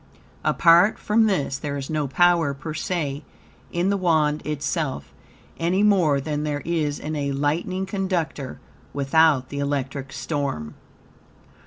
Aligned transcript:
Apart 0.43 0.97
from 0.97 1.27
this 1.27 1.59
there 1.59 1.77
is 1.77 1.87
no 1.87 2.07
power, 2.07 2.55
per 2.55 2.73
se, 2.73 3.23
in 3.71 3.91
the 3.91 3.97
Wand 3.97 4.41
itself, 4.47 5.13
any 5.59 5.83
more 5.83 6.19
than 6.19 6.41
there 6.43 6.63
is 6.65 6.97
in 6.97 7.15
a 7.15 7.33
lightning 7.33 7.85
conductor 7.85 8.59
without 8.95 9.49
the 9.49 9.59
electric 9.59 10.11
storm. 10.11 10.73